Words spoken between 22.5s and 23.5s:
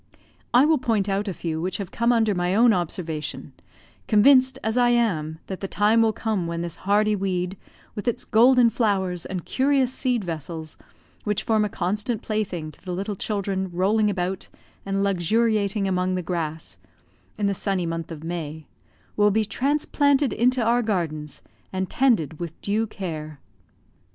due care.